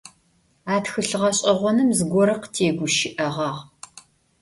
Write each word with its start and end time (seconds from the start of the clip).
A 0.73 0.75
txılh 0.83 1.15
ğeş'eğonım 1.23 1.89
zıgore 1.97 2.35
khıtêguşı'eğağ. 2.41 3.51